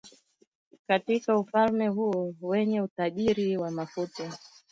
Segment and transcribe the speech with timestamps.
[0.87, 4.37] katika ufalme huo wenye utajiri wa mafuta